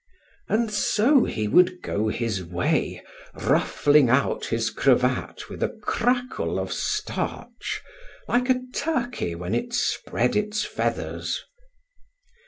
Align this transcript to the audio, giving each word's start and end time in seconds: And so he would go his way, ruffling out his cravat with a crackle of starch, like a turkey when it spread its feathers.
And 0.49 0.71
so 0.71 1.25
he 1.25 1.47
would 1.47 1.83
go 1.83 2.07
his 2.07 2.43
way, 2.43 3.03
ruffling 3.35 4.09
out 4.09 4.45
his 4.45 4.71
cravat 4.71 5.47
with 5.47 5.61
a 5.61 5.69
crackle 5.83 6.57
of 6.57 6.73
starch, 6.73 7.83
like 8.27 8.49
a 8.49 8.61
turkey 8.73 9.35
when 9.35 9.53
it 9.53 9.75
spread 9.75 10.35
its 10.35 10.65
feathers. 10.65 11.39